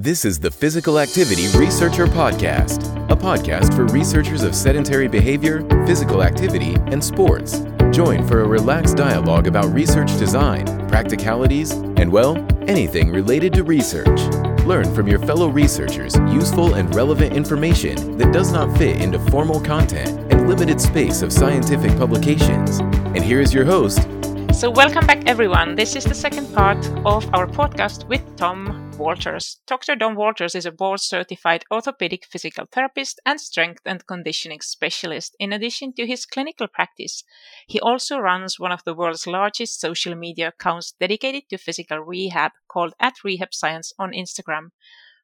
[0.00, 6.22] This is the Physical Activity Researcher Podcast, a podcast for researchers of sedentary behavior, physical
[6.22, 7.64] activity, and sports.
[7.90, 12.36] Join for a relaxed dialogue about research design, practicalities, and, well,
[12.68, 14.20] anything related to research.
[14.64, 19.60] Learn from your fellow researchers useful and relevant information that does not fit into formal
[19.60, 22.78] content and limited space of scientific publications.
[22.78, 24.06] And here is your host.
[24.54, 25.74] So, welcome back, everyone.
[25.74, 29.60] This is the second part of our podcast with Tom Walters.
[29.66, 29.94] Dr.
[29.94, 35.36] Tom Walters is a board certified orthopedic physical therapist and strength and conditioning specialist.
[35.38, 37.22] In addition to his clinical practice,
[37.68, 42.52] he also runs one of the world's largest social media accounts dedicated to physical rehab
[42.66, 44.70] called at Rehab Science on Instagram.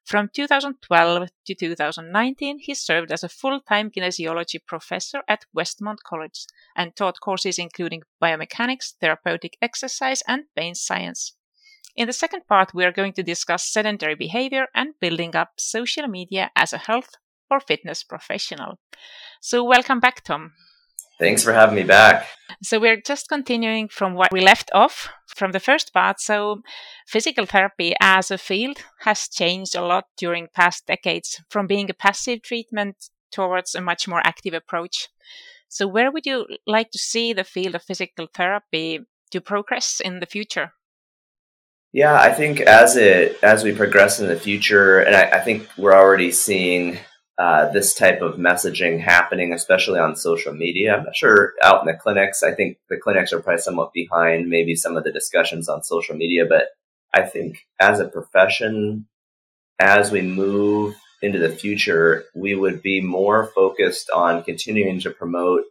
[0.05, 6.45] From 2012 to 2019, he served as a full time kinesiology professor at Westmont College
[6.75, 11.33] and taught courses including biomechanics, therapeutic exercise, and pain science.
[11.95, 16.07] In the second part, we are going to discuss sedentary behavior and building up social
[16.07, 17.15] media as a health
[17.49, 18.79] or fitness professional.
[19.41, 20.53] So, welcome back, Tom.
[21.19, 22.27] Thanks for having me back.
[22.61, 26.19] So, we're just continuing from what we left off from the first part.
[26.19, 26.61] So,
[27.07, 31.93] physical therapy as a field has changed a lot during past decades from being a
[31.93, 35.07] passive treatment towards a much more active approach.
[35.69, 38.99] So, where would you like to see the field of physical therapy
[39.31, 40.73] to progress in the future?
[41.95, 45.69] Yeah, I think as it as we progress in the future, and I, I think
[45.77, 46.99] we're already seeing
[47.37, 50.93] uh, this type of messaging happening, especially on social media.
[50.93, 52.43] I'm not sure out in the clinics.
[52.43, 56.17] I think the clinics are probably somewhat behind maybe some of the discussions on social
[56.17, 56.65] media, but
[57.13, 59.07] I think as a profession,
[59.79, 65.61] as we move into the future, we would be more focused on continuing to promote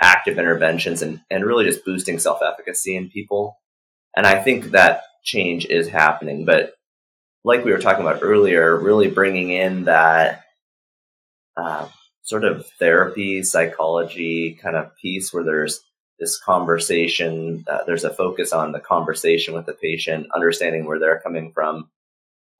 [0.00, 3.60] active interventions and, and really just boosting self efficacy in people.
[4.16, 6.44] And I think that change is happening.
[6.44, 6.74] But
[7.44, 10.42] like we were talking about earlier, really bringing in that
[11.56, 11.88] uh,
[12.22, 15.80] sort of therapy, psychology kind of piece where there's
[16.18, 21.20] this conversation, uh, there's a focus on the conversation with the patient, understanding where they're
[21.20, 21.90] coming from.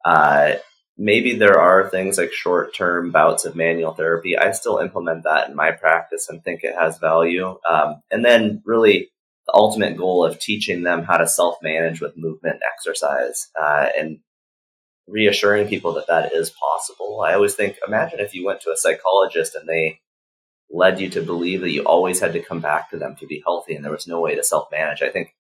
[0.04, 0.54] Uh,
[0.97, 4.37] maybe there are things like short term bouts of manual therapy.
[4.37, 7.59] I still implement that in my practice and think it has value.
[7.69, 9.10] Um, and then really
[9.50, 13.87] the ultimate goal of teaching them how to self manage with movement and exercise uh,
[13.99, 14.19] and
[15.09, 17.22] reassuring people that that is possible.
[17.22, 20.00] I always think, imagine if you went to a psychologist and they
[20.71, 23.43] led you to believe that you always had to come back to them to be
[23.44, 25.03] healthy and there was no way to self manage.
[25.03, 25.34] I think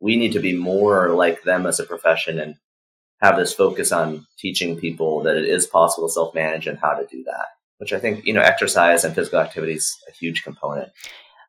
[0.00, 2.56] we need to be more like them as a profession and
[3.20, 6.92] have this focus on teaching people that it is possible to self manage and how
[6.92, 7.46] to do that,
[7.78, 10.92] which I think, you know, exercise and physical activity is a huge component.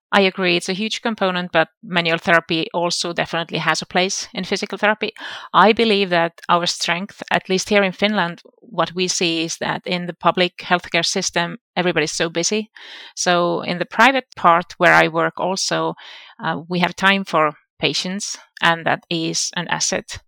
[0.10, 4.46] I agree, it's a huge component, but manual therapy also definitely has a place in
[4.46, 5.12] physical therapy.
[5.54, 9.86] I believe that our strength, at least here in Finland, what we see is that
[9.86, 12.72] in the public healthcare system, everybody's so busy.
[13.16, 15.96] So, in the private part where I work, also,
[16.42, 20.20] uh, we have time for patients, and that is an asset.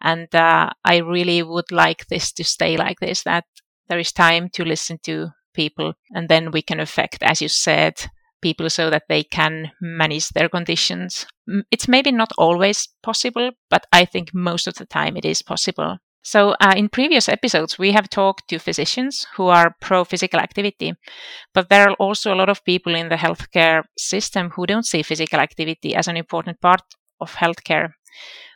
[0.00, 3.44] And uh, I really would like this to stay like this that
[3.88, 8.08] there is time to listen to people, and then we can affect, as you said,
[8.40, 11.26] people so that they can manage their conditions.
[11.70, 15.98] It's maybe not always possible, but I think most of the time it is possible.
[16.22, 20.92] So, uh, in previous episodes, we have talked to physicians who are pro physical activity,
[21.54, 25.02] but there are also a lot of people in the healthcare system who don't see
[25.02, 26.82] physical activity as an important part
[27.20, 27.92] of healthcare.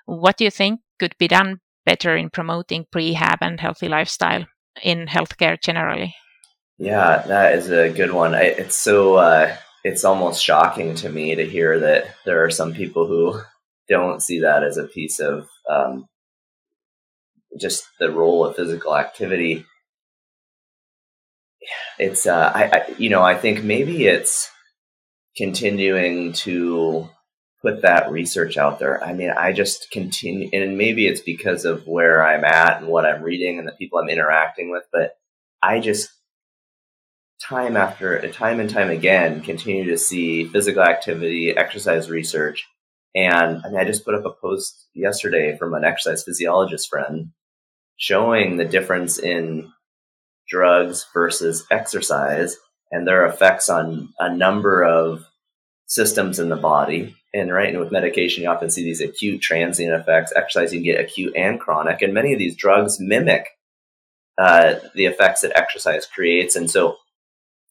[0.05, 4.45] What do you think could be done better in promoting prehab and healthy lifestyle
[4.83, 6.15] in healthcare generally?
[6.79, 8.35] Yeah, that is a good one.
[8.35, 12.73] I, it's so uh, it's almost shocking to me to hear that there are some
[12.73, 13.41] people who
[13.89, 16.07] don't see that as a piece of um,
[17.61, 19.67] just the role of physical activity.
[21.99, 24.51] It's, uh, I, I, you know, I think maybe it's
[25.37, 27.09] continuing to
[27.61, 29.03] put that research out there.
[29.03, 33.07] I mean, I just continue, and maybe it's because of where I'm at and what
[33.07, 35.17] I'm reading and the people I'm interacting with, but
[35.63, 36.11] I just
[37.43, 42.67] time after time and time again continue to see physical activity, exercise research.
[43.15, 47.31] And I mean, I just put up a post yesterday from an exercise physiologist friend
[47.97, 49.71] showing the difference in
[50.49, 52.57] drugs versus exercise
[52.91, 55.25] and their effects on a number of
[55.87, 57.15] systems in the body.
[57.35, 60.33] And right, and with medication, you often see these acute transient effects.
[60.37, 62.03] Exercise, you can get acute and chronic.
[62.03, 63.47] And many of these drugs mimic
[64.39, 66.57] uh, the effects that exercise creates.
[66.57, 66.97] And so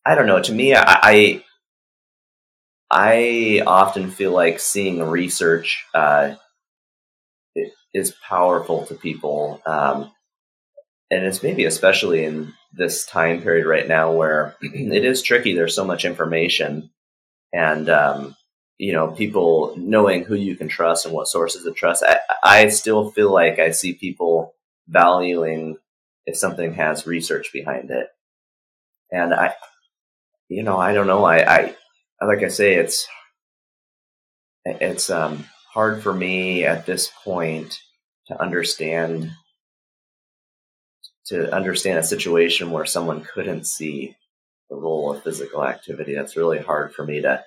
[0.06, 0.42] I don't know.
[0.42, 1.44] To me, I,
[2.90, 6.36] I, often feel like seeing research uh,
[7.94, 10.12] is powerful to people, um,
[11.12, 15.54] and it's maybe especially in this time period right now where it is tricky.
[15.54, 16.90] There's so much information,
[17.54, 18.36] and um,
[18.80, 22.04] you know, people knowing who you can trust and what sources to trust.
[22.08, 24.56] I, I still feel like I see people
[24.88, 25.78] valuing
[26.26, 28.08] if something has research behind it,
[29.12, 29.54] and I,
[30.52, 31.24] you know, I don't know.
[31.24, 31.74] I,
[32.20, 33.08] I like I say, it's
[34.66, 37.80] it's um, hard for me at this point
[38.28, 39.32] to understand
[41.28, 44.14] to understand a situation where someone couldn't see
[44.70, 46.16] the role of physical activity.
[46.16, 47.46] That's really hard for me to.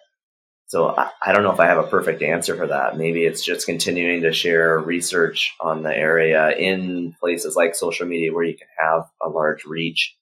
[0.66, 2.96] So I, I, don't know if I have a perfect answer for that.
[2.96, 8.32] Maybe it's just continuing to share research on the area in places like social media
[8.32, 10.16] where you can have a large reach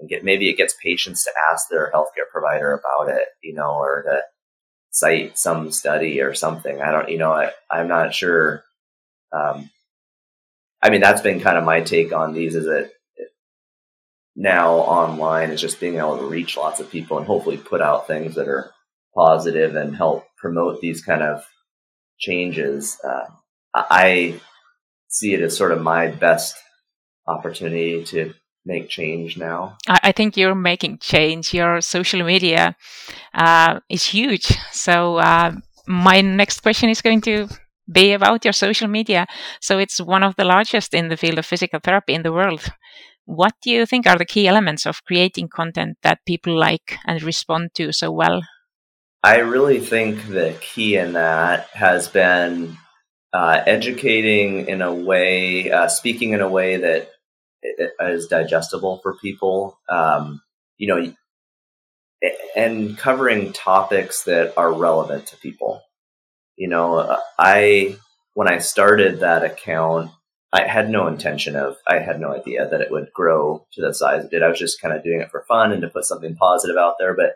[0.00, 3.74] and get maybe it gets patients to ask their healthcare provider about it, you know,
[3.74, 4.22] or to
[4.90, 6.80] cite some study or something.
[6.80, 8.64] I don't, you know, I, I'm not sure.
[9.32, 9.70] Um,
[10.82, 12.90] I mean, that's been kind of my take on these is that
[14.34, 18.06] now online is just being able to reach lots of people and hopefully put out
[18.06, 18.72] things that are
[19.14, 21.44] positive and help promote these kind of
[22.18, 22.98] changes.
[23.04, 23.26] Uh,
[23.74, 24.40] I
[25.08, 26.56] see it as sort of my best
[27.26, 28.32] opportunity to
[28.70, 29.76] make change now.
[30.08, 31.52] I think you're making change.
[31.60, 32.76] Your social media
[33.34, 34.46] uh, is huge.
[34.72, 35.52] So uh,
[35.86, 37.48] my next question is going to
[37.92, 39.26] be about your social media.
[39.60, 42.62] So it's one of the largest in the field of physical therapy in the world.
[43.24, 47.22] What do you think are the key elements of creating content that people like and
[47.22, 48.40] respond to so well?
[49.22, 52.78] I really think the key in that has been
[53.32, 57.10] uh, educating in a way, uh, speaking in a way that
[57.62, 59.78] is digestible for people.
[59.88, 60.42] Um,
[60.76, 61.12] you know,
[62.56, 65.82] and covering topics that are relevant to people.
[66.56, 67.96] You know, I
[68.34, 70.10] when I started that account,
[70.52, 73.94] I had no intention of, I had no idea that it would grow to the
[73.94, 74.42] size it did.
[74.42, 76.94] I was just kind of doing it for fun and to put something positive out
[76.98, 77.14] there.
[77.14, 77.34] But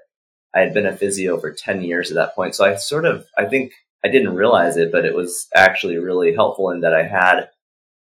[0.54, 2.54] I had been a physio for 10 years at that point.
[2.54, 3.72] So I sort of, I think
[4.04, 7.48] I didn't realize it, but it was actually really helpful in that I had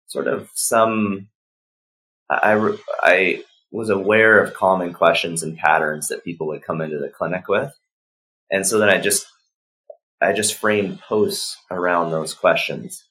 [0.07, 1.29] sort of some,
[2.41, 7.09] I, I was aware of common questions and patterns that people would come into the
[7.09, 7.73] clinic with.
[8.51, 9.25] And so then I just,
[10.21, 13.03] I just framed posts around those questions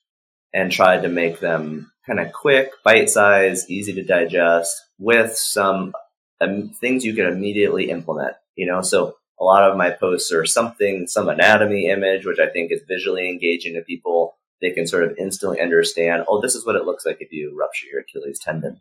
[0.55, 5.93] and tried to make them kind of quick, bite size, easy to digest with some
[6.41, 8.35] um, things you can immediately implement.
[8.57, 12.49] You know, so a lot of my posts are something, some anatomy image, which I
[12.49, 14.37] think is visually engaging to people.
[14.61, 17.57] They can sort of instantly understand, oh, this is what it looks like if you
[17.59, 18.81] rupture your Achilles tendon.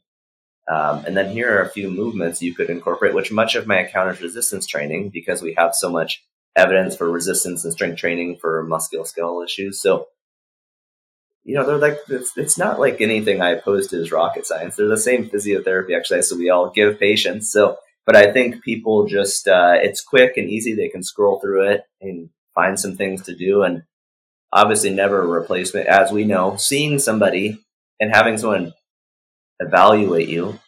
[0.69, 3.79] Um, and then here are a few movements you could incorporate, which much of my
[3.79, 6.23] account is resistance training because we have so much
[6.55, 9.81] evidence for resistance and strength training for musculoskeletal issues.
[9.81, 10.07] So
[11.43, 14.75] you know, they're like, it's, it's not like anything I posted is rocket science.
[14.75, 17.51] They're the same physiotherapy exercise that we all give patients.
[17.51, 20.75] So, but I think people just, uh, it's quick and easy.
[20.75, 23.63] They can scroll through it and find some things to do.
[23.63, 23.83] And
[24.53, 25.87] obviously never a replacement.
[25.87, 27.59] As we know, seeing somebody
[27.99, 28.73] and having someone
[29.61, 30.59] evaluate you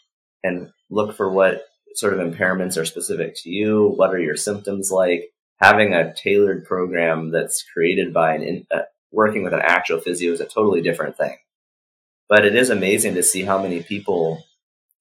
[0.43, 1.63] and look for what
[1.95, 3.93] sort of impairments are specific to you.
[3.95, 5.29] What are your symptoms like?
[5.57, 8.81] Having a tailored program that's created by an, uh,
[9.11, 11.37] working with an actual physio is a totally different thing.
[12.27, 14.43] But it is amazing to see how many people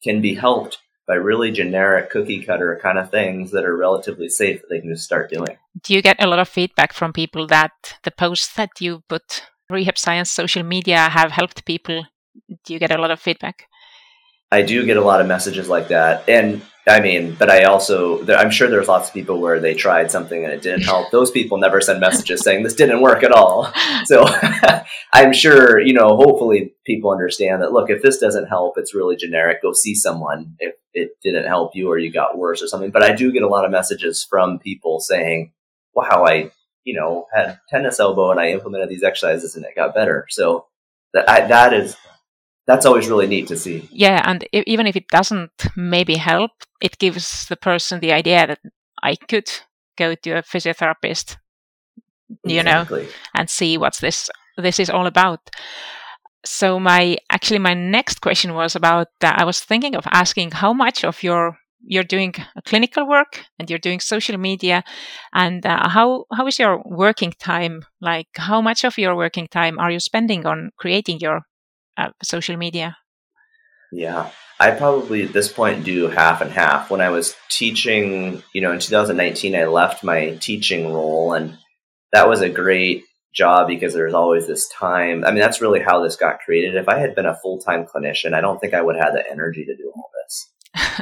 [0.05, 4.61] can be helped by really generic cookie cutter kind of things that are relatively safe
[4.61, 5.57] that they can just start doing.
[5.83, 7.73] Do you get a lot of feedback from people that
[8.05, 12.05] the posts that you put rehab science social media have helped people?
[12.65, 13.67] Do you get a lot of feedback?
[14.53, 16.29] I do get a lot of messages like that.
[16.29, 20.11] And I mean, but I also, I'm sure there's lots of people where they tried
[20.11, 21.11] something and it didn't help.
[21.11, 23.73] Those people never send messages saying this didn't work at all.
[24.05, 24.27] So
[25.13, 29.15] I'm sure, you know, hopefully people understand that, look, if this doesn't help, it's really
[29.15, 29.63] generic.
[29.63, 32.91] Go see someone if it didn't help you or you got worse or something.
[32.91, 35.53] But I do get a lot of messages from people saying,
[35.95, 36.51] wow, I,
[36.83, 40.27] you know, had tennis elbow and I implemented these exercises and it got better.
[40.29, 40.67] So
[41.15, 41.97] that, I, that is
[42.67, 43.89] that's always really neat to see.
[43.91, 48.61] Yeah, and even if it doesn't maybe help, it gives the person the idea that
[49.03, 49.51] I could
[49.99, 51.37] go to a physiotherapist,
[52.45, 53.03] you exactly.
[53.03, 55.41] know, and see what's this this is all about.
[56.45, 60.73] So my actually my next question was about uh, I was thinking of asking how
[60.73, 62.33] much of your you're doing
[62.65, 64.85] clinical work and you're doing social media
[65.33, 69.79] and uh, how how is your working time like how much of your working time
[69.81, 71.43] are you spending on creating your
[71.97, 72.97] uh, social media?
[73.93, 76.91] Yeah, I probably at this point do half and half.
[76.91, 81.59] When I was teaching, you know, in 2019, I left my teaching role, and
[82.13, 85.25] that was a great job because there's always this time.
[85.25, 86.75] I mean, that's really how this got created.
[86.75, 89.31] If I had been a full time clinician, I don't think I would have the
[89.31, 90.49] energy to do all this.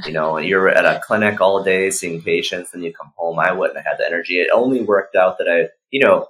[0.07, 3.39] you know, you're at a clinic all day seeing patients, and you come home.
[3.39, 4.41] I wouldn't have had the energy.
[4.41, 6.27] It only worked out that I, you know,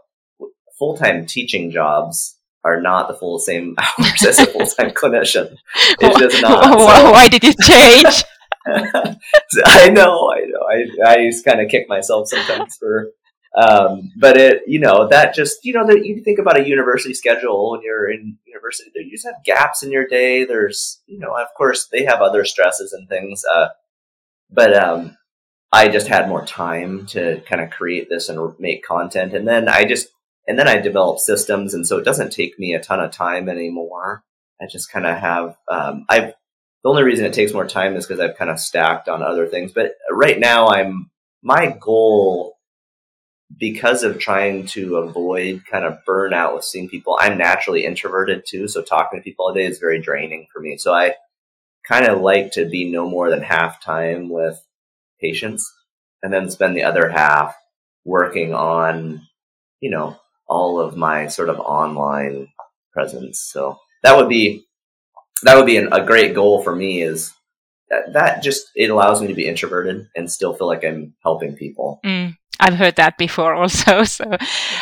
[0.79, 5.57] full time teaching jobs are not the full same hours as a full time clinician.
[6.01, 6.79] It's just not.
[6.79, 7.11] So.
[7.13, 8.25] Why did you change?
[9.65, 10.67] I know, I know.
[10.69, 13.11] I I just kind of kick myself sometimes for
[13.57, 17.15] um, but it, you know, that just, you know, that you think about a university
[17.15, 20.45] schedule when you're in university, you just have gaps in your day.
[20.45, 23.43] There's, you know, of course they have other stresses and things.
[23.53, 23.69] Uh,
[24.51, 25.17] but, um,
[25.73, 29.35] I just had more time to kind of create this and make content.
[29.35, 30.09] And then I just,
[30.51, 31.75] and then I develop systems.
[31.75, 34.25] And so it doesn't take me a ton of time anymore.
[34.61, 36.35] I just kind of have, um, I've,
[36.83, 39.47] the only reason it takes more time is because I've kind of stacked on other
[39.47, 39.71] things.
[39.71, 41.09] But right now I'm,
[41.41, 42.57] my goal
[43.59, 48.67] because of trying to avoid kind of burnout with seeing people, I'm naturally introverted too.
[48.67, 50.79] So talking to people all day is very draining for me.
[50.79, 51.15] So I
[51.87, 54.61] kind of like to be no more than half time with
[55.21, 55.73] patients
[56.25, 57.55] and then spend the other half
[58.05, 59.23] working on,
[59.81, 60.17] you know,
[60.51, 62.49] all of my sort of online
[62.93, 63.41] presence.
[63.41, 64.67] So that would be,
[65.45, 67.33] that would be an, a great goal for me is
[67.89, 71.55] that, that just, it allows me to be introverted and still feel like I'm helping
[71.57, 72.01] people.
[72.05, 72.37] Mm.
[72.61, 74.05] I've heard that before also.
[74.05, 74.37] So,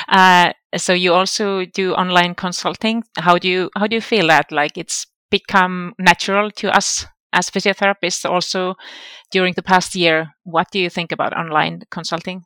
[0.09, 3.05] uh, so you also do online consulting.
[3.17, 4.51] How do you how do you feel that?
[4.53, 8.29] Like it's become natural to us as physiotherapists.
[8.29, 8.75] Also,
[9.31, 12.45] during the past year, what do you think about online consulting?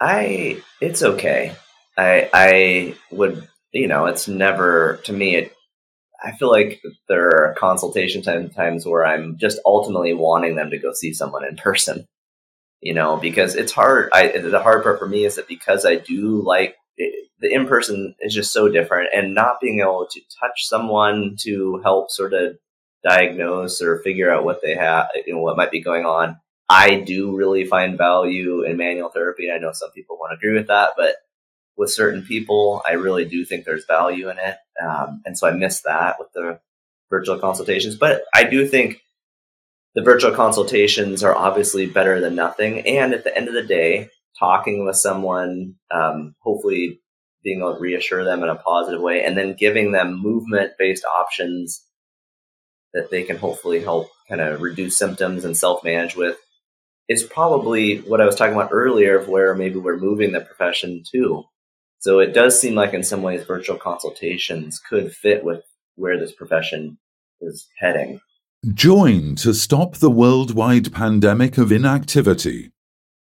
[0.00, 1.56] I it's okay.
[1.96, 5.52] I I would you know it's never to me it
[6.22, 10.92] I feel like there are consultation times where I'm just ultimately wanting them to go
[10.92, 12.06] see someone in person
[12.80, 14.10] you know, because it's hard.
[14.12, 17.66] I, the hard part for me is that because I do like it, the in
[17.66, 22.32] person is just so different and not being able to touch someone to help sort
[22.32, 22.56] of
[23.02, 26.38] diagnose or figure out what they have, you know, what might be going on.
[26.68, 29.50] I do really find value in manual therapy.
[29.50, 31.16] I know some people won't agree with that, but
[31.76, 34.56] with certain people, I really do think there's value in it.
[34.82, 36.60] Um, and so I miss that with the
[37.10, 37.96] virtual consultations.
[37.96, 39.02] But I do think
[39.94, 42.80] the virtual consultations are obviously better than nothing.
[42.86, 47.00] And at the end of the day, talking with someone, um, hopefully
[47.42, 51.04] being able to reassure them in a positive way, and then giving them movement based
[51.04, 51.84] options
[52.92, 56.36] that they can hopefully help kind of reduce symptoms and self manage with
[57.08, 61.04] is probably what I was talking about earlier of where maybe we're moving the profession
[61.12, 61.44] to.
[61.98, 65.62] So it does seem like in some ways virtual consultations could fit with
[65.96, 66.98] where this profession
[67.40, 68.20] is heading.
[68.72, 72.72] Join to stop the worldwide pandemic of inactivity.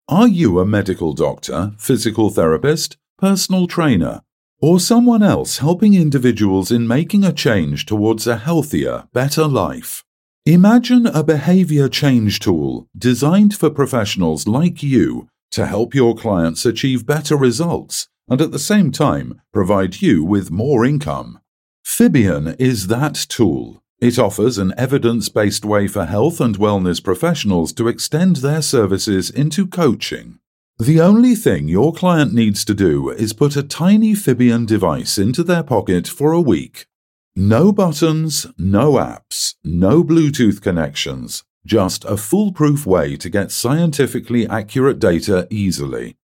[0.08, 4.22] Are you a medical doctor, physical therapist, personal trainer,
[4.62, 10.04] or someone else helping individuals in making a change towards a healthier, better life?
[10.46, 17.06] Imagine a behavior change tool designed for professionals like you to help your clients achieve
[17.06, 21.40] better results and at the same time provide you with more income.
[21.86, 23.84] Fibion is that tool.
[24.00, 29.30] It offers an evidence based way for health and wellness professionals to extend their services
[29.30, 30.40] into coaching.
[30.78, 35.42] The only thing your client needs to do is put a tiny Fibion device into
[35.42, 36.88] their pocket for a week.
[37.34, 45.00] No buttons, no apps, no Bluetooth connections, just a foolproof way to get scientifically accurate
[45.00, 46.18] data easily.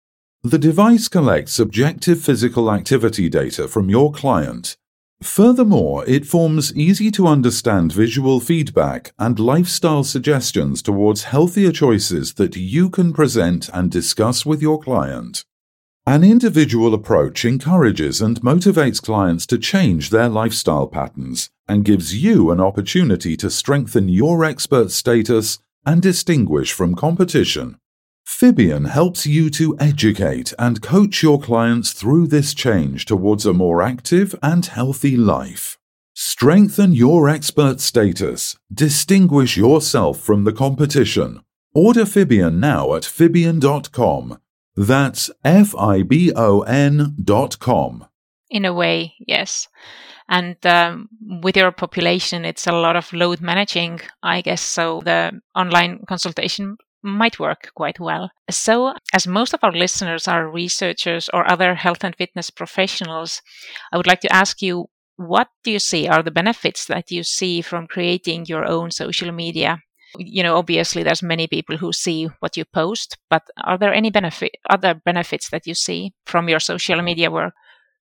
[0.44, 4.78] The device collects objective physical activity data from your client
[5.22, 12.56] Furthermore, it forms easy to understand visual feedback and lifestyle suggestions towards healthier choices that
[12.56, 15.44] you can present and discuss with your client.
[16.08, 22.50] An individual approach encourages and motivates clients to change their lifestyle patterns and gives you
[22.50, 27.78] an opportunity to strengthen your expert status and distinguish from competition.
[28.30, 33.82] Fibion helps you to educate and coach your clients through this change towards a more
[33.82, 35.78] active and healthy life.
[36.14, 38.56] Strengthen your expert status.
[38.72, 41.42] Distinguish yourself from the competition.
[41.74, 44.40] Order Fibion now at Fibion.com.
[44.76, 48.06] That's F I B O N.com.
[48.52, 49.68] In a way, yes.
[50.30, 54.62] And um, with your population, it's a lot of load managing, I guess.
[54.62, 58.32] So the online consultation might work quite well.
[58.50, 63.42] So, as most of our listeners are researchers or other health and fitness professionals,
[63.92, 64.88] I would like to ask you
[65.20, 69.32] what do you see are the benefits that you see from creating your own social
[69.34, 69.80] media?
[70.18, 74.12] You know, obviously there's many people who see what you post, but are there any
[74.12, 77.54] benefit other benefits that you see from your social media work?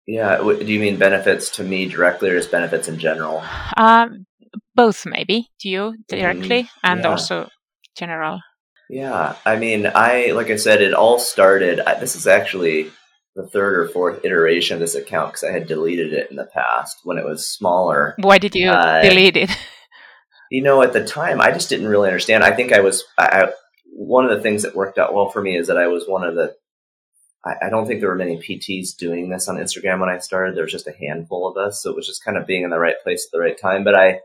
[0.07, 0.39] Yeah.
[0.39, 3.43] Do you mean benefits to me directly or just benefits in general?
[3.77, 4.27] Um,
[4.75, 7.09] both, maybe to you directly mm, and yeah.
[7.09, 7.49] also
[7.97, 8.41] general.
[8.88, 9.37] Yeah.
[9.45, 11.81] I mean, I, like I said, it all started.
[11.81, 12.91] I, this is actually
[13.35, 16.47] the third or fourth iteration of this account because I had deleted it in the
[16.47, 18.14] past when it was smaller.
[18.19, 19.50] Why did you uh, delete it?
[20.50, 22.45] You know, at the time, I just didn't really understand.
[22.45, 23.49] I think I was, I,
[23.87, 26.23] one of the things that worked out well for me is that I was one
[26.23, 26.55] of the
[27.45, 30.57] I, I don't think there were many PTs doing this on Instagram when I started.
[30.57, 31.83] There was just a handful of us.
[31.83, 33.85] So it was just kind of being in the right place at the right time.
[33.85, 34.21] But I,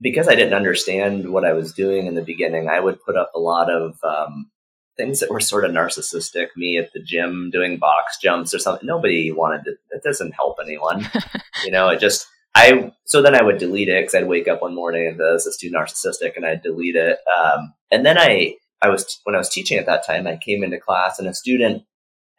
[0.00, 3.32] because I didn't understand what I was doing in the beginning, I would put up
[3.34, 4.50] a lot of um,
[4.96, 6.48] things that were sort of narcissistic.
[6.56, 8.86] Me at the gym doing box jumps or something.
[8.86, 9.70] Nobody wanted to.
[9.90, 11.08] It doesn't help anyone.
[11.64, 12.26] you know, it just.
[12.54, 15.46] I so then I would delete it because I'd wake up one morning and this
[15.46, 17.18] is too narcissistic, and I'd delete it.
[17.38, 20.64] Um, and then I I was when I was teaching at that time, I came
[20.64, 21.84] into class and a student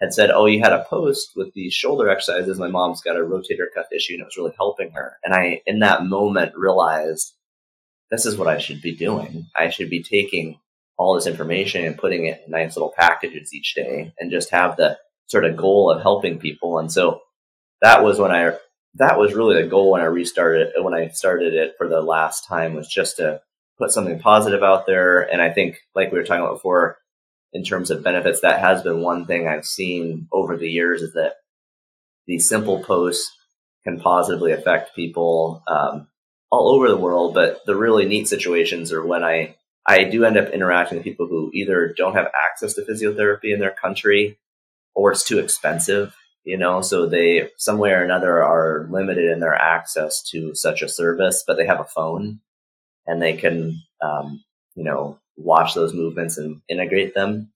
[0.01, 2.57] had said, "Oh, you had a post with these shoulder exercises.
[2.57, 5.61] My mom's got a rotator cuff issue, and it was really helping her." And I,
[5.65, 7.33] in that moment, realized
[8.11, 9.47] this is what I should be doing.
[9.55, 10.59] I should be taking
[10.97, 14.75] all this information and putting it in nice little packages each day, and just have
[14.75, 14.97] the
[15.27, 16.79] sort of goal of helping people.
[16.79, 17.21] And so
[17.81, 18.57] that was when I
[18.95, 22.47] that was really the goal when I restarted when I started it for the last
[22.47, 23.41] time was just to
[23.79, 25.21] put something positive out there.
[25.21, 26.97] And I think, like we were talking about before,
[27.53, 31.13] in terms of benefits, that has been one thing I've seen over the years is
[31.13, 31.35] that
[32.27, 33.31] these simple posts
[33.83, 36.07] can positively affect people um,
[36.51, 37.33] all over the world.
[37.33, 41.27] But the really neat situations are when I I do end up interacting with people
[41.27, 44.37] who either don't have access to physiotherapy in their country
[44.93, 49.39] or it's too expensive, you know, so they some way or another are limited in
[49.39, 52.39] their access to such a service, but they have a phone
[53.07, 54.43] and they can, um,
[54.75, 57.51] you know, watch those movements and integrate them.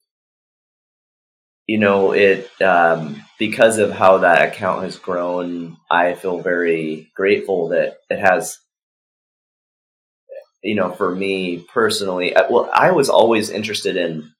[1.67, 7.69] You know, it um, because of how that account has grown, I feel very grateful
[7.69, 8.57] that it has.
[10.63, 14.31] You know, for me personally, uh, well, I was always interested in.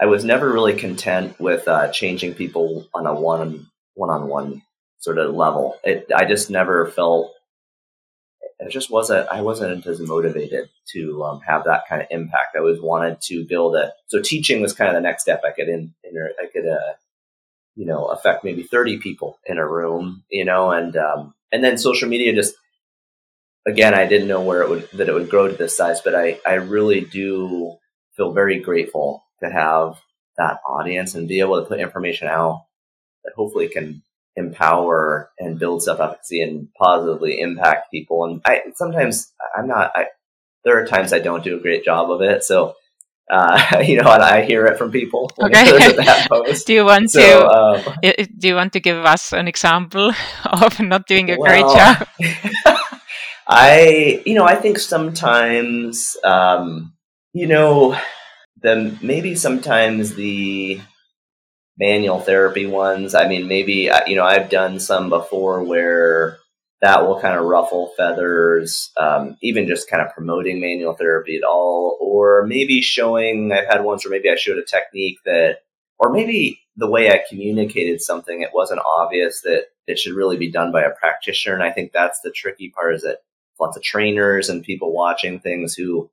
[0.00, 4.62] I was never really content with uh, changing people on a one one on one
[4.98, 5.78] sort of level.
[5.84, 7.32] It, I just never felt
[8.58, 12.56] it just wasn't I wasn't as motivated to um, have that kind of impact.
[12.56, 15.42] I always wanted to build a so teaching was kind of the next step.
[15.46, 16.94] I could in, in I could uh,
[17.76, 21.78] you know affect maybe thirty people in a room, you know, and um, and then
[21.78, 22.54] social media just
[23.66, 26.14] again I didn't know where it would that it would grow to this size, but
[26.14, 27.76] I I really do
[28.16, 30.00] feel very grateful to have
[30.36, 32.66] that audience and be able to put information out
[33.24, 34.02] that hopefully can
[34.36, 38.24] empower and build self efficacy and positively impact people.
[38.24, 39.92] And I sometimes I'm not.
[39.94, 40.06] I
[40.64, 42.44] there are times I don't do a great job of it.
[42.44, 42.74] So.
[43.30, 45.30] Uh, you know, and I hear it from people.
[45.40, 45.64] Okay.
[46.66, 47.94] do you want so, to um,
[48.38, 50.12] do you want to give us an example
[50.44, 52.76] of not doing a well, great job?
[53.46, 56.94] I, you know, I think sometimes, um,
[57.32, 57.98] you know,
[58.62, 60.80] the maybe sometimes the
[61.78, 63.14] manual therapy ones.
[63.14, 66.38] I mean, maybe, uh, you know, I've done some before where
[66.80, 71.44] that will kind of ruffle feathers, um, even just kind of promoting manual therapy at
[71.44, 75.58] all, or maybe showing, I've had ones where maybe I showed a technique that,
[75.98, 80.50] or maybe the way I communicated something, it wasn't obvious that it should really be
[80.50, 81.54] done by a practitioner.
[81.54, 83.18] And I think that's the tricky part is that
[83.60, 86.10] lots of trainers and people watching things who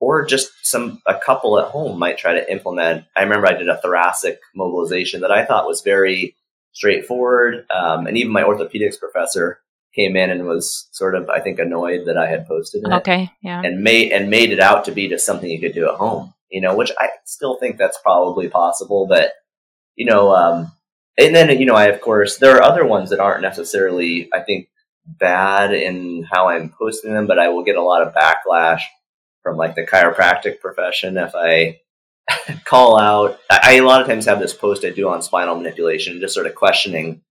[0.00, 3.04] or just some a couple at home might try to implement.
[3.16, 6.34] I remember I did a thoracic mobilization that I thought was very
[6.72, 9.60] straightforward, um, and even my orthopedics professor
[9.94, 12.92] came in and was sort of I think annoyed that I had posted it.
[12.92, 15.88] Okay, yeah, and made and made it out to be just something you could do
[15.88, 16.32] at home.
[16.50, 19.32] You know, which I still think that's probably possible, but
[19.96, 20.72] you know, um,
[21.18, 24.40] and then you know, I of course there are other ones that aren't necessarily I
[24.40, 24.68] think
[25.06, 28.82] bad in how I'm posting them, but I will get a lot of backlash
[29.42, 31.80] from like the chiropractic profession if I
[32.64, 33.38] call out.
[33.50, 36.46] I, a lot of times have this post I do on spinal manipulation, just sort
[36.46, 37.22] of questioning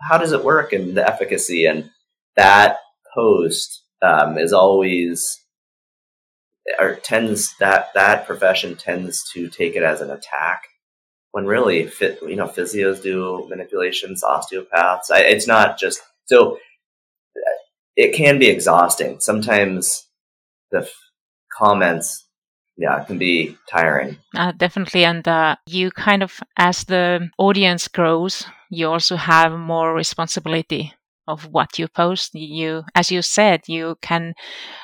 [0.00, 1.66] how does it work and the efficacy.
[1.66, 1.90] And
[2.36, 2.78] that
[3.14, 5.38] post um, is always
[6.78, 10.64] or tends that that profession tends to take it as an attack
[11.32, 11.90] when really
[12.22, 16.00] you know physios do manipulations osteopaths I, it's not just
[16.30, 16.58] so
[17.96, 20.06] it can be exhausting sometimes
[20.70, 20.94] the f-
[21.52, 22.26] comments
[22.80, 24.16] yeah, can be tiring.
[24.34, 25.04] Uh, definitely.
[25.04, 30.94] And uh, you kind of, as the audience grows, you also have more responsibility
[31.28, 32.34] of what you post.
[32.34, 34.32] You, as you said, you can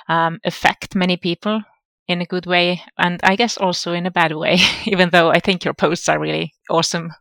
[0.08, 1.62] um, affect many people
[2.08, 5.40] in a good way and I guess also in a bad way, even though I
[5.40, 7.12] think your posts are really awesome.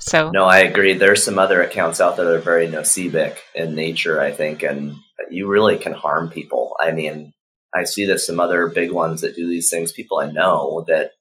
[0.00, 0.94] So No, I agree.
[0.94, 4.94] There's some other accounts out there that are very nocebic in nature, I think, and
[5.30, 6.76] you really can harm people.
[6.80, 7.32] I mean,
[7.74, 11.12] I see that some other big ones that do these things, people I know that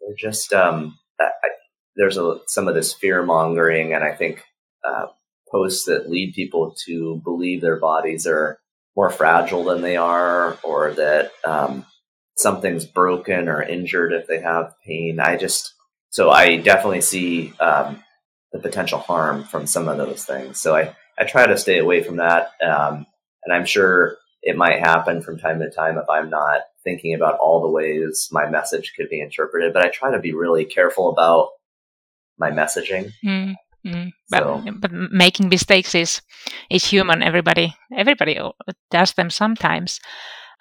[0.00, 1.30] they're just um I,
[1.96, 4.42] there's a some of this fear mongering and I think
[4.86, 5.06] uh,
[5.50, 8.58] posts that lead people to believe their bodies are
[8.96, 11.84] more fragile than they are or that um,
[12.36, 15.20] something's broken or injured if they have pain.
[15.20, 15.74] I just,
[16.10, 18.02] so I definitely see um,
[18.52, 20.60] the potential harm from some of those things.
[20.60, 22.52] So I, I try to stay away from that.
[22.62, 23.06] Um,
[23.44, 27.38] and I'm sure it might happen from time to time if I'm not thinking about
[27.38, 29.72] all the ways my message could be interpreted.
[29.72, 31.48] But I try to be really careful about
[32.38, 33.12] my messaging.
[33.24, 33.54] Mm.
[33.86, 34.64] Mm, but, so.
[34.80, 36.20] but making mistakes is
[36.68, 37.22] is human.
[37.22, 38.36] Everybody everybody
[38.90, 40.00] does them sometimes.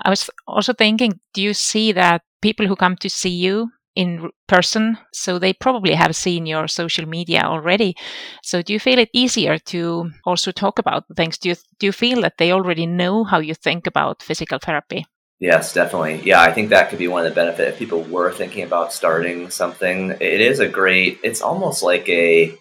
[0.04, 4.30] I was also thinking, do you see that people who come to see you in
[4.48, 7.96] person, so they probably have seen your social media already.
[8.44, 11.38] So do you feel it easier to also talk about things?
[11.38, 15.06] Do you do you feel that they already know how you think about physical therapy?
[15.40, 16.22] Yes, definitely.
[16.24, 18.94] Yeah, I think that could be one of the benefits if people were thinking about
[18.94, 20.12] starting something.
[20.12, 21.20] It is a great.
[21.24, 22.54] It's almost like a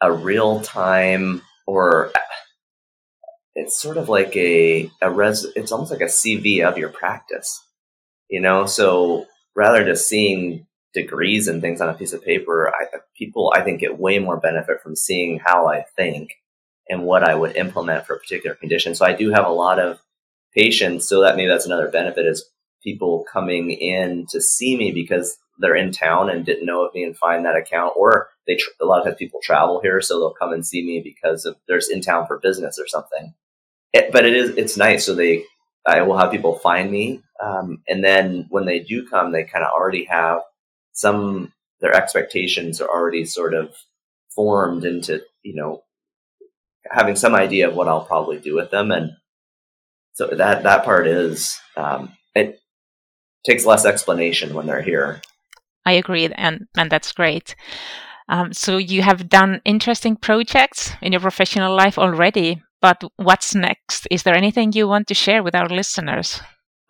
[0.00, 2.10] a real time or
[3.54, 7.64] it's sort of like a a res it's almost like a CV of your practice.
[8.28, 12.72] You know, so rather than just seeing degrees and things on a piece of paper,
[12.74, 16.30] I, people I think get way more benefit from seeing how I think
[16.88, 18.94] and what I would implement for a particular condition.
[18.94, 20.00] So I do have a lot of
[20.54, 22.44] patients, so that maybe that's another benefit is
[22.82, 27.04] people coming in to see me because they're in town and didn't know of me
[27.04, 30.34] and find that account, or they a lot of times people travel here, so they'll
[30.34, 33.34] come and see me because of there's in town for business or something.
[33.92, 35.06] It, but it is it's nice.
[35.06, 35.44] So they
[35.86, 39.64] I will have people find me, um, and then when they do come, they kind
[39.64, 40.40] of already have
[40.92, 43.74] some their expectations are already sort of
[44.34, 45.82] formed into you know
[46.90, 49.12] having some idea of what I'll probably do with them, and
[50.14, 52.60] so that that part is um, it
[53.44, 55.20] takes less explanation when they're here.
[55.84, 57.54] I agree, and and that's great.
[58.28, 64.06] Um, so you have done interesting projects in your professional life already, but what's next?
[64.10, 66.40] Is there anything you want to share with our listeners?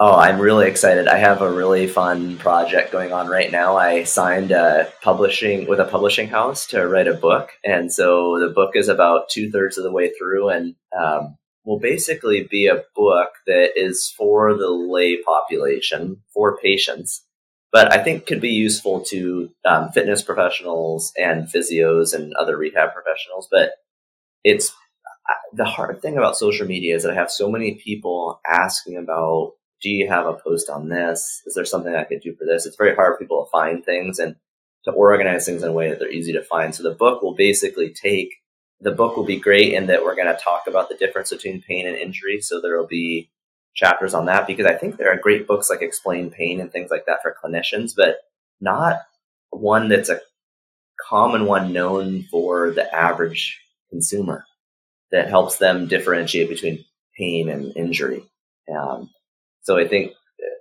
[0.00, 1.06] Oh, I'm really excited.
[1.06, 3.76] I have a really fun project going on right now.
[3.76, 8.52] I signed a publishing with a publishing house to write a book, and so the
[8.52, 12.82] book is about two thirds of the way through, and um, will basically be a
[12.96, 17.24] book that is for the lay population, for patients,
[17.70, 22.92] but I think could be useful to um, fitness professionals and physios and other rehab
[22.92, 23.46] professionals.
[23.50, 23.70] But
[24.42, 24.74] it's
[25.52, 29.52] the hard thing about social media is that I have so many people asking about,
[29.82, 31.42] do you have a post on this?
[31.46, 32.66] Is there something I could do for this?
[32.66, 34.36] It's very hard for people to find things and
[34.84, 36.74] to organize things in a way that they're easy to find.
[36.74, 38.34] So the book will basically take,
[38.80, 41.62] the book will be great in that we're going to talk about the difference between
[41.62, 42.40] pain and injury.
[42.40, 43.30] So there will be
[43.74, 46.90] chapters on that because I think there are great books like Explain Pain and things
[46.90, 48.18] like that for clinicians, but
[48.60, 49.00] not
[49.50, 50.20] one that's a
[51.08, 54.44] common one known for the average consumer
[55.12, 56.84] that helps them differentiate between
[57.16, 58.24] pain and injury.
[58.74, 59.10] Um,
[59.60, 60.12] so I think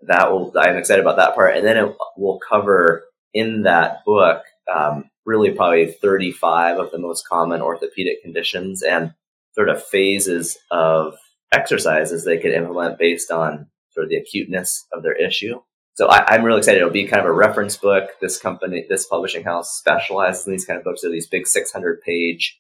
[0.03, 1.55] that will, I'm excited about that part.
[1.55, 7.27] And then it will cover in that book, um, really probably 35 of the most
[7.27, 9.13] common orthopedic conditions and
[9.53, 11.15] sort of phases of
[11.51, 15.59] exercises they could implement based on sort of the acuteness of their issue.
[15.93, 16.79] So I, am really excited.
[16.79, 18.11] It'll be kind of a reference book.
[18.21, 21.01] This company, this publishing house specializes in these kind of books.
[21.01, 22.59] They're these big 600 page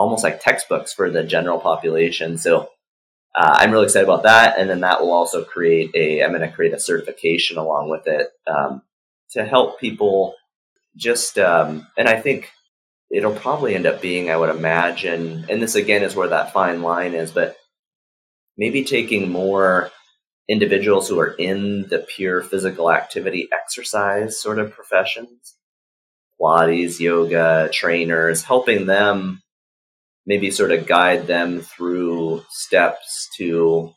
[0.00, 2.38] almost like textbooks for the general population.
[2.38, 2.70] So
[3.36, 4.58] uh, I'm really excited about that.
[4.58, 8.06] And then that will also create a, I'm going to create a certification along with
[8.06, 8.80] it um,
[9.32, 10.34] to help people
[10.96, 12.50] just, um, and I think
[13.10, 16.80] it'll probably end up being, I would imagine, and this again is where that fine
[16.80, 17.56] line is, but
[18.56, 19.90] maybe taking more
[20.48, 25.56] individuals who are in the pure physical activity exercise sort of professions,
[26.40, 29.42] Pilates, yoga, trainers, helping them
[30.26, 33.92] maybe sort of guide them through steps to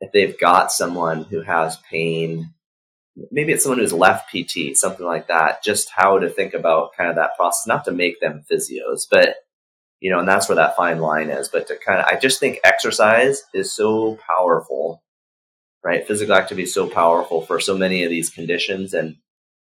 [0.00, 2.52] if they've got someone who has pain
[3.30, 7.10] maybe it's someone who's left pt something like that just how to think about kind
[7.10, 9.36] of that process not to make them physios but
[10.00, 12.40] you know and that's where that fine line is but to kind of i just
[12.40, 15.00] think exercise is so powerful
[15.84, 16.06] right?
[16.06, 19.16] Physical activity is so powerful for so many of these conditions and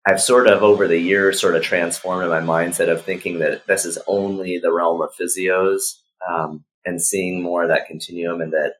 [0.05, 3.67] I've sort of over the years sort of transformed in my mindset of thinking that
[3.67, 8.53] this is only the realm of physios um, and seeing more of that continuum and
[8.53, 8.75] that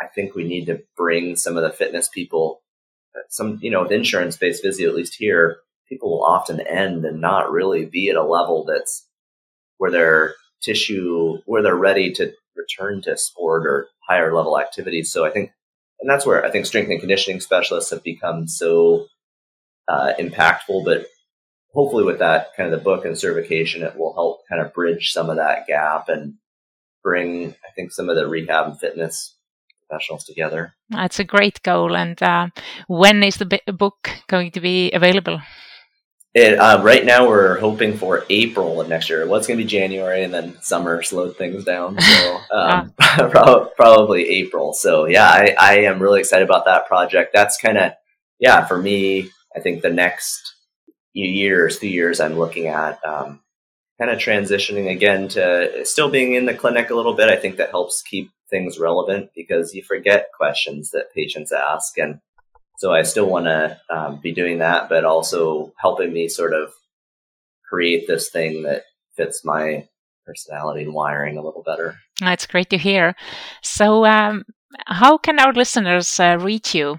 [0.00, 2.62] I think we need to bring some of the fitness people
[3.28, 5.58] some, you know, with insurance based physio, at least here,
[5.88, 9.06] people will often end and not really be at a level that's
[9.78, 15.12] where their tissue, where they're ready to return to sport or higher level activities.
[15.12, 15.52] So I think,
[16.00, 19.06] and that's where I think strength and conditioning specialists have become so
[19.88, 20.84] uh, impactful.
[20.84, 21.06] But
[21.72, 25.12] hopefully, with that kind of the book and certification, it will help kind of bridge
[25.12, 26.34] some of that gap and
[27.02, 29.34] bring, I think, some of the rehab and fitness
[29.88, 30.74] professionals together.
[30.90, 31.96] That's a great goal.
[31.96, 32.48] And uh,
[32.86, 35.40] when is the book going to be available?
[36.34, 39.26] It, uh, right now, we're hoping for April of next year.
[39.26, 41.98] Well, it's going to be January, and then summer slowed things down.
[41.98, 42.92] So um,
[43.76, 44.74] probably April.
[44.74, 47.32] So yeah, I, I am really excited about that project.
[47.32, 47.92] That's kind of
[48.38, 49.30] yeah for me.
[49.56, 50.54] I think the next
[51.12, 53.40] years, few years, I'm looking at um,
[53.98, 57.28] kind of transitioning again to still being in the clinic a little bit.
[57.28, 62.20] I think that helps keep things relevant because you forget questions that patients ask and
[62.78, 66.72] so I still want to um, be doing that, but also helping me sort of
[67.68, 68.84] create this thing that
[69.16, 69.88] fits my
[70.24, 71.96] personality and wiring a little better.
[72.20, 73.16] That's great to hear.
[73.62, 74.44] So, um,
[74.86, 76.98] how can our listeners uh, reach you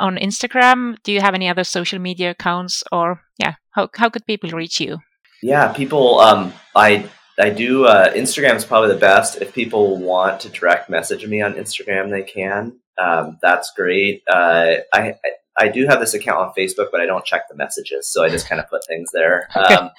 [0.00, 0.96] on Instagram?
[1.02, 4.80] Do you have any other social media accounts, or yeah, how how could people reach
[4.80, 4.98] you?
[5.42, 6.20] Yeah, people.
[6.20, 7.08] Um, I
[7.38, 7.86] I do.
[7.86, 9.40] Uh, Instagram is probably the best.
[9.40, 14.22] If people want to direct message me on Instagram, they can um, that's great.
[14.28, 15.14] Uh, I
[15.58, 18.28] I do have this account on Facebook, but I don't check the messages, so I
[18.28, 19.48] just kind of put things there.
[19.56, 19.90] Um,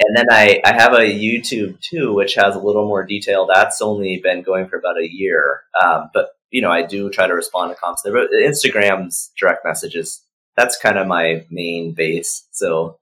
[0.00, 3.46] and then I, I have a YouTube too, which has a little more detail.
[3.46, 7.26] That's only been going for about a year, um, but you know I do try
[7.26, 8.12] to respond to comments there.
[8.12, 10.24] But Instagram's direct messages
[10.56, 12.46] that's kind of my main base.
[12.52, 12.98] So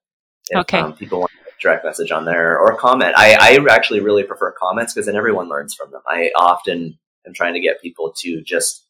[0.49, 0.79] if okay.
[0.79, 4.53] um, people want a direct message on there or comment, I, I actually really prefer
[4.53, 6.01] comments because then everyone learns from them.
[6.09, 8.87] I often am trying to get people to just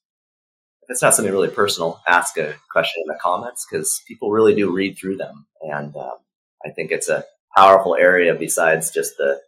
[0.83, 4.55] if it's not something really personal, ask a question in the comments because people really
[4.55, 5.47] do read through them.
[5.61, 6.19] And um,
[6.65, 7.25] I think it's a
[7.57, 9.41] powerful area besides just the,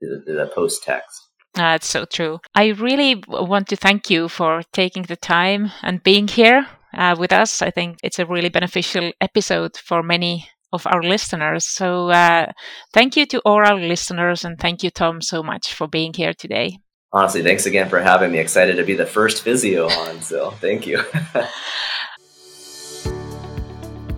[0.00, 1.28] the, the post text.
[1.54, 2.40] That's so true.
[2.54, 7.32] I really want to thank you for taking the time and being here uh, with
[7.32, 7.62] us.
[7.62, 11.64] I think it's a really beneficial episode for many of our listeners.
[11.64, 12.50] So, uh,
[12.92, 16.34] thank you to all our listeners, and thank you, Tom, so much for being here
[16.34, 16.78] today
[17.14, 18.38] honestly, thanks again for having me.
[18.38, 21.00] Excited to be the first physio on, so thank you.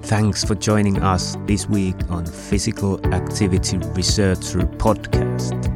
[0.02, 5.75] Thanks for joining us this week on Physical Activity Researcher Podcast.